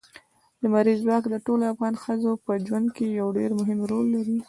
لمریز 0.61 0.99
ځواک 1.05 1.23
د 1.29 1.35
ټولو 1.45 1.63
افغان 1.73 1.93
ښځو 2.03 2.31
په 2.45 2.51
ژوند 2.67 2.87
کې 2.95 3.05
یو 3.19 3.27
ډېر 3.37 3.51
مهم 3.59 3.79
رول 3.91 4.05
لري. 4.15 4.37